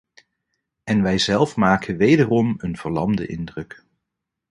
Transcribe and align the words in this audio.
En 0.83 1.01
wijzelf 1.01 1.55
maken 1.55 1.97
wederom 1.97 2.53
een 2.57 2.77
verlamde 2.77 3.25
indruk. 3.27 3.83